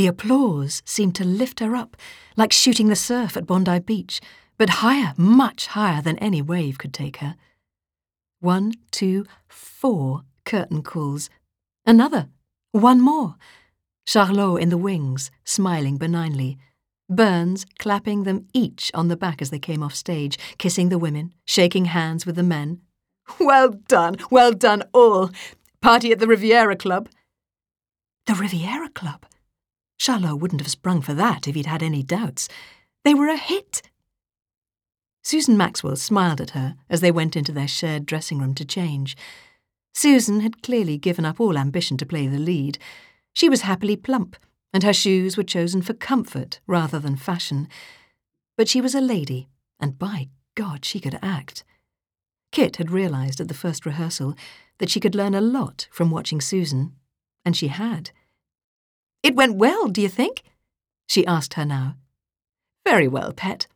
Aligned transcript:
The 0.00 0.06
applause 0.06 0.80
seemed 0.86 1.14
to 1.16 1.26
lift 1.26 1.60
her 1.60 1.76
up, 1.76 1.94
like 2.34 2.54
shooting 2.54 2.88
the 2.88 2.96
surf 2.96 3.36
at 3.36 3.46
Bondi 3.46 3.80
Beach, 3.80 4.18
but 4.56 4.80
higher, 4.80 5.12
much 5.18 5.66
higher 5.66 6.00
than 6.00 6.16
any 6.20 6.40
wave 6.40 6.78
could 6.78 6.94
take 6.94 7.18
her. 7.18 7.36
One, 8.38 8.72
two, 8.90 9.26
four 9.46 10.22
curtain 10.46 10.82
calls. 10.82 11.28
Another. 11.84 12.30
One 12.72 13.02
more. 13.02 13.34
Charlot 14.06 14.62
in 14.62 14.70
the 14.70 14.78
wings, 14.78 15.30
smiling 15.44 15.98
benignly. 15.98 16.56
Burns 17.10 17.66
clapping 17.78 18.22
them 18.22 18.46
each 18.54 18.90
on 18.94 19.08
the 19.08 19.18
back 19.18 19.42
as 19.42 19.50
they 19.50 19.58
came 19.58 19.82
off 19.82 19.94
stage, 19.94 20.38
kissing 20.56 20.88
the 20.88 20.98
women, 20.98 21.34
shaking 21.44 21.84
hands 21.84 22.24
with 22.24 22.36
the 22.36 22.42
men. 22.42 22.80
Well 23.38 23.72
done, 23.86 24.16
well 24.30 24.52
done 24.52 24.82
all. 24.94 25.30
Party 25.82 26.10
at 26.10 26.20
the 26.20 26.26
Riviera 26.26 26.74
Club. 26.74 27.10
The 28.24 28.34
Riviera 28.34 28.88
Club? 28.88 29.26
Charlot 30.00 30.40
wouldn't 30.40 30.62
have 30.62 30.70
sprung 30.70 31.02
for 31.02 31.12
that 31.12 31.46
if 31.46 31.54
he'd 31.54 31.66
had 31.66 31.82
any 31.82 32.02
doubts. 32.02 32.48
They 33.04 33.12
were 33.12 33.28
a 33.28 33.36
hit. 33.36 33.82
Susan 35.22 35.58
Maxwell 35.58 35.96
smiled 35.96 36.40
at 36.40 36.50
her 36.50 36.76
as 36.88 37.02
they 37.02 37.10
went 37.10 37.36
into 37.36 37.52
their 37.52 37.68
shared 37.68 38.06
dressing 38.06 38.38
room 38.38 38.54
to 38.54 38.64
change. 38.64 39.14
Susan 39.92 40.40
had 40.40 40.62
clearly 40.62 40.96
given 40.96 41.26
up 41.26 41.38
all 41.38 41.58
ambition 41.58 41.98
to 41.98 42.06
play 42.06 42.26
the 42.26 42.38
lead. 42.38 42.78
She 43.34 43.50
was 43.50 43.60
happily 43.60 43.94
plump, 43.94 44.36
and 44.72 44.82
her 44.82 44.94
shoes 44.94 45.36
were 45.36 45.42
chosen 45.42 45.82
for 45.82 45.92
comfort 45.92 46.60
rather 46.66 46.98
than 46.98 47.16
fashion. 47.16 47.68
But 48.56 48.68
she 48.68 48.80
was 48.80 48.94
a 48.94 49.02
lady, 49.02 49.48
and 49.78 49.98
by 49.98 50.30
God, 50.54 50.86
she 50.86 50.98
could 50.98 51.18
act. 51.20 51.62
Kit 52.52 52.76
had 52.76 52.90
realised 52.90 53.38
at 53.38 53.48
the 53.48 53.54
first 53.54 53.84
rehearsal 53.84 54.34
that 54.78 54.88
she 54.88 54.98
could 54.98 55.14
learn 55.14 55.34
a 55.34 55.42
lot 55.42 55.88
from 55.90 56.10
watching 56.10 56.40
Susan, 56.40 56.96
and 57.44 57.54
she 57.54 57.68
had. 57.68 58.12
It 59.22 59.36
went 59.36 59.56
well, 59.56 59.88
do 59.88 60.00
you 60.00 60.08
think? 60.08 60.42
she 61.06 61.26
asked 61.26 61.54
her 61.54 61.64
now. 61.64 61.96
Very 62.84 63.08
well, 63.08 63.32
pet. 63.32 63.66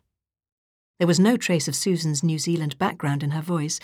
There 0.99 1.07
was 1.07 1.21
no 1.21 1.37
trace 1.37 1.69
of 1.69 1.75
Susan's 1.75 2.23
New 2.23 2.39
Zealand 2.39 2.79
background 2.79 3.23
in 3.23 3.33
her 3.33 3.43
voice, 3.43 3.81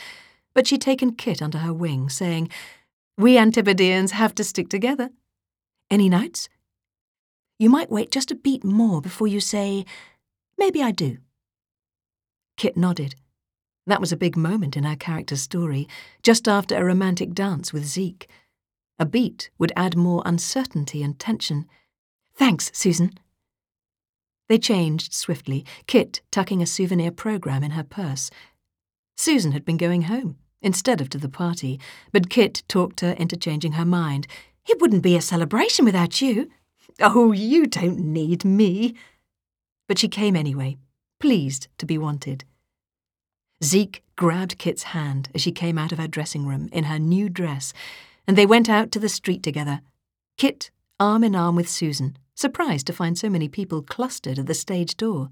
but 0.55 0.67
she'd 0.67 0.81
taken 0.81 1.15
Kit 1.15 1.43
under 1.43 1.59
her 1.59 1.73
wing, 1.73 2.09
saying, 2.09 2.49
We 3.19 3.37
Antipodeans 3.37 4.13
have 4.13 4.35
to 4.37 4.45
stick 4.45 4.69
together. 4.69 5.11
Any 5.91 6.09
notes? 6.09 6.49
You 7.59 7.69
might 7.69 7.91
wait 7.91 8.11
just 8.11 8.31
a 8.31 8.37
beat 8.37 8.65
more 8.65 9.03
before 9.03 9.27
you 9.27 9.41
say, 9.41 9.85
Maybe 10.57 10.83
I 10.83 10.93
do. 10.93 11.19
Kit 12.57 12.77
nodded. 12.77 13.17
That 13.87 14.01
was 14.01 14.13
a 14.13 14.17
big 14.17 14.37
moment 14.37 14.77
in 14.77 14.85
her 14.85 14.97
character's 14.97 15.43
story, 15.43 15.89
just 16.23 16.47
after 16.47 16.77
a 16.77 16.85
romantic 16.85 17.33
dance 17.35 17.73
with 17.73 17.85
Zeke. 17.85 18.29
A 19.01 19.07
beat 19.07 19.49
would 19.59 19.73
add 19.75 19.97
more 19.97 20.23
uncertainty 20.27 21.03
and 21.03 21.19
tension. 21.19 21.67
Thanks, 22.35 22.71
Susan. 22.75 23.13
They 24.47 24.59
changed 24.59 25.15
swiftly, 25.15 25.65
Kit 25.87 26.21
tucking 26.31 26.61
a 26.61 26.67
souvenir 26.67 27.11
program 27.11 27.65
in 27.65 27.71
her 27.71 27.83
purse. 27.83 28.31
Susan 29.17 29.53
had 29.53 29.65
been 29.65 29.79
going 29.79 30.03
home 30.03 30.37
instead 30.61 31.01
of 31.01 31.09
to 31.09 31.19
the 31.19 31.31
party, 31.31 31.81
but 32.13 32.29
Kit 32.29 32.63
talked 32.69 33.01
her 33.01 33.13
into 33.13 33.39
changing 33.39 33.73
her 33.73 33.87
mind. 33.87 34.27
It 34.69 34.83
wouldn't 34.83 35.03
be 35.03 35.17
a 35.17 35.23
celebration 35.23 35.87
without 35.87 36.21
you. 36.21 36.51
Oh, 37.01 37.33
you 37.33 37.67
don't 37.67 38.01
need 38.01 38.45
me. 38.45 38.95
But 39.89 39.99
she 39.99 40.09
came 40.09 40.37
anyway, 40.37 40.77
pleased 41.19 41.69
to 41.79 41.87
be 41.87 41.97
wanted. 41.97 42.45
Zeke 43.65 44.05
grabbed 44.17 44.59
Kit's 44.59 44.83
hand 44.83 45.31
as 45.35 45.41
she 45.41 45.53
came 45.53 45.79
out 45.79 45.93
of 45.93 45.99
her 45.99 46.09
dressing 46.09 46.47
room 46.47 46.69
in 46.71 46.85
her 46.85 46.99
new 46.99 47.31
dress, 47.31 47.73
and 48.31 48.39
they 48.39 48.47
went 48.47 48.69
out 48.69 48.93
to 48.93 49.01
the 49.01 49.09
street 49.09 49.43
together. 49.43 49.81
Kit 50.39 50.71
arm 51.01 51.25
in 51.25 51.35
arm 51.35 51.57
with 51.57 51.69
Susan, 51.69 52.17
surprised 52.37 52.87
to 52.87 52.93
find 52.93 53.19
so 53.19 53.29
many 53.29 53.49
people 53.49 53.83
clustered 53.83 54.39
at 54.39 54.47
the 54.47 54.55
stage 54.55 54.97
door. 54.97 55.31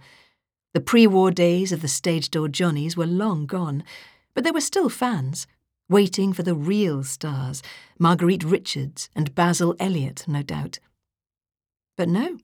The 0.75 0.81
pre 0.81 1.07
war 1.07 1.31
days 1.31 1.71
of 1.71 1.81
the 1.81 1.87
stage 1.87 2.29
door 2.29 2.49
Johnnies 2.49 2.97
were 2.97 3.07
long 3.07 3.47
gone, 3.47 3.85
but 4.35 4.43
there 4.43 4.53
were 4.53 4.61
still 4.61 4.89
fans, 4.89 5.47
waiting 5.89 6.33
for 6.33 6.43
the 6.43 6.57
real 6.57 7.05
stars 7.05 7.63
Marguerite 8.01 8.43
Richards 8.43 9.09
and 9.15 9.33
Basil 9.33 9.77
Elliott, 9.79 10.25
no 10.27 10.43
doubt. 10.43 10.81
But 11.97 12.09
no. 12.09 12.39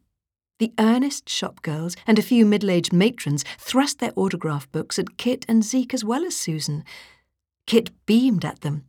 The 0.61 0.73
earnest 0.79 1.27
shopgirls 1.27 1.97
and 2.07 2.17
a 2.17 2.23
few 2.23 2.47
middle 2.47 2.71
aged 2.71 2.93
matrons 2.93 3.45
thrust 3.59 3.99
their 3.99 4.13
autograph 4.15 4.71
books 4.71 5.01
at 5.01 5.17
Kit 5.17 5.45
and 5.49 5.65
Zeke 5.65 5.95
as 5.95 6.05
well 6.05 6.25
as 6.25 6.37
Susan. 6.37 6.85
Kit 7.67 7.91
beamed 8.07 8.45
at 8.45 8.61
them. 8.61 8.85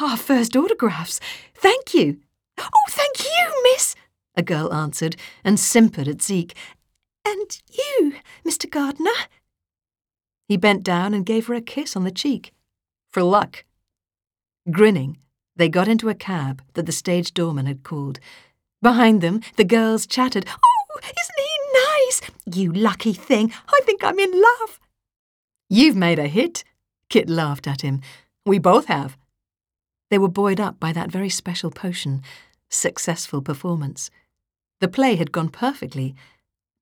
Our 0.00 0.16
first 0.16 0.56
autographs! 0.56 1.20
Thank 1.54 1.94
you! 1.94 2.18
Oh, 2.58 2.68
thank 2.88 3.24
you, 3.24 3.62
miss! 3.72 3.94
a 4.36 4.42
girl 4.42 4.72
answered, 4.72 5.16
and 5.44 5.58
simpered 5.58 6.08
at 6.08 6.22
Zeke. 6.22 6.56
And 7.24 7.60
you, 7.70 8.14
Mr. 8.44 8.68
Gardiner? 8.68 9.10
He 10.48 10.56
bent 10.56 10.82
down 10.82 11.14
and 11.14 11.24
gave 11.24 11.46
her 11.46 11.54
a 11.54 11.60
kiss 11.60 11.96
on 11.96 12.04
the 12.04 12.10
cheek. 12.10 12.52
For 13.10 13.22
luck. 13.22 13.64
Grinning, 14.70 15.18
they 15.56 15.68
got 15.68 15.88
into 15.88 16.08
a 16.08 16.14
cab 16.14 16.62
that 16.74 16.86
the 16.86 16.92
stage 16.92 17.32
doorman 17.32 17.66
had 17.66 17.82
called. 17.82 18.18
Behind 18.82 19.20
them, 19.20 19.40
the 19.56 19.64
girls 19.64 20.06
chattered, 20.06 20.46
Oh, 20.48 20.98
isn't 21.02 21.38
he 21.38 21.54
nice? 21.72 22.56
You 22.56 22.72
lucky 22.72 23.12
thing, 23.12 23.52
I 23.68 23.80
think 23.84 24.02
I'm 24.02 24.18
in 24.18 24.32
love. 24.32 24.80
You've 25.70 25.96
made 25.96 26.18
a 26.18 26.26
hit, 26.26 26.64
Kit 27.08 27.28
laughed 27.28 27.66
at 27.66 27.82
him. 27.82 28.00
We 28.44 28.58
both 28.58 28.86
have. 28.86 29.16
They 30.10 30.18
were 30.18 30.28
buoyed 30.28 30.60
up 30.60 30.78
by 30.78 30.92
that 30.92 31.10
very 31.10 31.30
special 31.30 31.70
potion, 31.70 32.22
successful 32.70 33.42
performance. 33.42 34.10
The 34.80 34.88
play 34.88 35.16
had 35.16 35.32
gone 35.32 35.48
perfectly, 35.48 36.14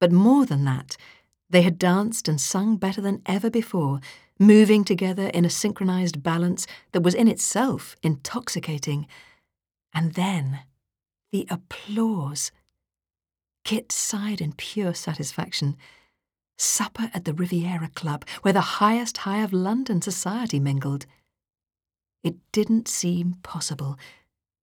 but 0.01 0.13
more 0.13 0.45
than 0.45 0.65
that, 0.65 0.97
they 1.49 1.63
had 1.63 1.79
danced 1.79 2.29
and 2.29 2.41
sung 2.41 2.77
better 2.77 3.01
than 3.01 3.23
ever 3.27 3.51
before, 3.51 4.01
moving 4.39 4.85
together 4.85 5.29
in 5.29 5.45
a 5.45 5.51
synchronized 5.51 6.23
balance 6.23 6.67
that 6.93 7.03
was 7.03 7.15
in 7.15 7.29
itself 7.29 7.95
intoxicating. 8.03 9.07
And 9.95 10.15
then 10.15 10.61
the 11.31 11.47
applause. 11.51 12.51
Kit 13.65 13.93
sighed 13.93 14.41
in 14.41 14.53
pure 14.53 14.95
satisfaction. 14.95 15.77
Supper 16.59 17.11
at 17.15 17.25
the 17.25 17.35
Riviera 17.35 17.89
Club, 17.95 18.25
where 18.43 18.53
the 18.53 18.79
highest 18.83 19.19
high 19.19 19.43
of 19.43 19.53
London 19.53 20.03
society 20.03 20.59
mingled. 20.59 21.07
It 22.23 22.37
didn't 22.53 22.89
seem 22.89 23.37
possible. 23.43 23.99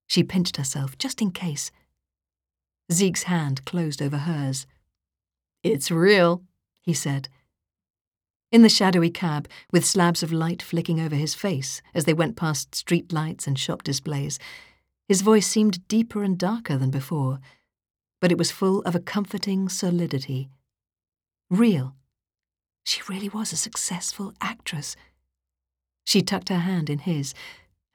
She 0.08 0.24
pinched 0.24 0.58
herself 0.58 0.98
just 0.98 1.22
in 1.22 1.32
case. 1.32 1.72
Zeke's 2.92 3.24
hand 3.24 3.66
closed 3.66 4.02
over 4.02 4.18
hers. 4.18 4.66
It's 5.64 5.92
real, 5.92 6.44
he 6.82 6.94
said. 6.94 7.30
In 8.52 8.64
the 8.64 8.70
shadowy 8.70 9.12
cab, 9.12 9.48
with 9.72 9.86
slabs 9.86 10.24
of 10.24 10.32
light 10.32 10.62
flicking 10.62 11.00
over 11.00 11.16
his 11.16 11.36
face 11.36 11.84
as 11.94 12.06
they 12.06 12.14
went 12.14 12.36
past 12.36 12.74
street 12.74 13.14
lights 13.14 13.46
and 13.46 13.60
shop 13.60 13.84
displays, 13.84 14.40
his 15.08 15.22
voice 15.22 15.46
seemed 15.46 15.88
deeper 15.88 16.24
and 16.24 16.38
darker 16.38 16.78
than 16.78 16.90
before, 16.90 17.40
but 18.20 18.32
it 18.32 18.38
was 18.38 18.52
full 18.52 18.82
of 18.82 18.96
a 18.96 19.00
comforting 19.00 19.70
solidity. 19.70 20.50
Real. 21.50 21.96
She 22.84 23.02
really 23.08 23.30
was 23.30 23.54
a 23.54 23.58
successful 23.58 24.34
actress. 24.42 24.96
She 26.10 26.24
tucked 26.24 26.50
her 26.50 26.62
hand 26.62 26.90
in 26.90 26.98
his. 26.98 27.36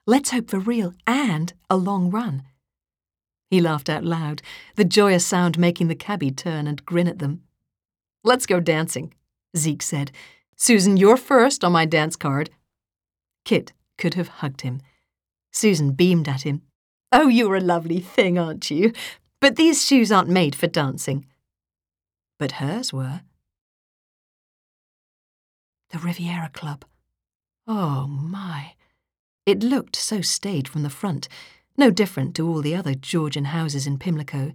Let's 0.07 0.31
hope 0.31 0.49
for 0.49 0.61
real 0.61 0.95
and 1.05 1.53
a 1.69 1.77
long 1.77 2.13
run. 2.13 2.45
He 3.51 3.61
laughed 3.61 3.89
out 3.89 4.05
loud, 4.05 4.41
the 4.77 4.85
joyous 4.85 5.27
sound 5.27 5.59
making 5.59 5.89
the 5.89 5.97
cabbie 5.97 6.31
turn 6.31 6.69
and 6.69 6.87
grin 6.87 7.09
at 7.09 7.19
them. 7.19 7.43
Let's 8.23 8.47
go 8.47 8.61
dancing, 8.61 9.15
Zeke 9.57 9.83
said. 9.83 10.13
Susan, 10.55 10.97
you're 10.97 11.17
first 11.17 11.65
on 11.65 11.73
my 11.73 11.87
dance 11.87 12.15
card. 12.15 12.51
Kit 13.45 13.73
could 13.99 14.15
have 14.15 14.29
hugged 14.29 14.61
him. 14.61 14.81
Susan 15.51 15.91
beamed 15.91 16.29
at 16.29 16.43
him. 16.43 16.63
Oh, 17.11 17.27
you're 17.27 17.57
a 17.57 17.61
lovely 17.61 17.99
thing, 17.99 18.39
aren't 18.39 18.71
you? 18.71 18.93
But 19.41 19.57
these 19.57 19.85
shoes 19.85 20.13
aren't 20.13 20.29
made 20.29 20.55
for 20.55 20.69
dancing. 20.69 21.27
But 22.39 22.63
hers 22.63 22.93
were. 22.93 23.23
The 25.91 25.99
Riviera 25.99 26.51
Club. 26.53 26.85
Oh, 27.67 28.07
my. 28.07 28.75
It 29.47 29.63
looked 29.63 29.97
so 29.97 30.21
staid 30.21 30.69
from 30.69 30.83
the 30.83 30.91
front, 30.91 31.29
no 31.77 31.91
different 31.91 32.35
to 32.37 32.49
all 32.49 32.61
the 32.61 32.75
other 32.75 32.95
Georgian 32.95 33.47
houses 33.47 33.87
in 33.87 33.99
Pimlico, 33.99 34.53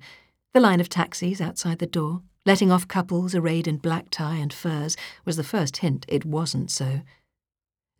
the 0.54 0.60
line 0.60 0.80
of 0.80 0.90
taxis 0.90 1.42
outside 1.42 1.80
the 1.80 1.88
door, 1.88 2.22
letting 2.46 2.72
off 2.72 2.88
couples 2.88 3.36
arrayed 3.36 3.68
in 3.68 3.78
black 3.78 4.10
tie 4.10 4.36
and 4.36 4.54
furs, 4.54 4.96
was 5.26 5.38
the 5.38 5.44
first 5.44 5.78
hint 5.78 6.06
it 6.08 6.26
wasn't 6.26 6.72
so. 6.72 7.02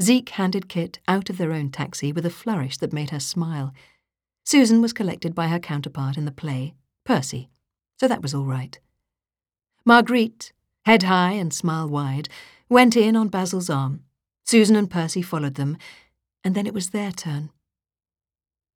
Zeke 0.02 0.30
handed 0.30 0.70
Kit 0.70 1.00
out 1.08 1.30
of 1.30 1.38
their 1.38 1.52
own 1.52 1.70
taxi 1.70 2.12
with 2.12 2.26
a 2.26 2.32
flourish 2.32 2.78
that 2.78 2.94
made 2.94 3.10
her 3.10 3.20
smile. 3.20 3.74
Susan 4.46 4.82
was 4.82 4.94
collected 4.94 5.36
by 5.36 5.48
her 5.48 5.60
counterpart 5.60 6.18
in 6.18 6.26
the 6.26 6.32
play, 6.32 6.74
Percy, 7.04 7.50
so 8.00 8.08
that 8.08 8.22
was 8.22 8.34
all 8.34 8.46
right. 8.46 8.80
Marguerite, 9.86 10.54
head 10.86 11.04
high 11.04 11.34
and 11.34 11.54
smile 11.54 11.90
wide, 11.90 12.30
went 12.70 12.96
in 12.96 13.16
on 13.16 13.28
Basil's 13.28 13.70
arm. 13.70 14.04
Susan 14.50 14.76
and 14.76 14.90
Percy 14.90 15.22
followed 15.22 15.54
them, 15.54 15.78
and 16.44 16.56
then 16.56 16.66
it 16.66 16.74
was 16.74 16.90
their 16.90 17.12
turn. 17.12 17.52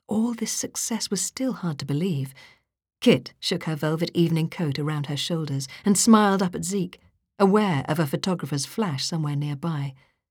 All 0.07 0.35
this 0.35 0.51
success 0.51 1.09
was 1.09 1.19
still 1.19 1.53
hard 1.53 1.79
to 1.79 1.85
believe. 1.85 2.35
Kit 3.01 3.33
shook 3.39 3.63
her 3.63 3.75
velvet 3.75 4.11
evening 4.13 4.51
coat 4.51 4.77
around 4.77 5.07
her 5.07 5.17
shoulders 5.17 5.67
and 5.83 5.97
smiled 5.97 6.43
up 6.43 6.53
at 6.53 6.63
Zeke, 6.63 6.99
aware 7.39 7.83
of 7.87 7.97
a 7.97 8.05
photographer's 8.05 8.67
flash 8.67 9.03
somewhere 9.03 9.35
nearby. 9.35 9.95